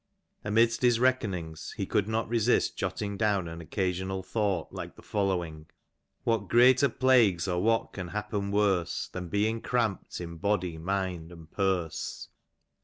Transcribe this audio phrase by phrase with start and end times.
[0.43, 5.67] Amidst his reckonings he could not resist jotting down an occasional thought like the following:
[6.23, 9.07] What greater plagues or what can happen worse.
[9.09, 12.29] Than being cramp'd in body, mind, and purse.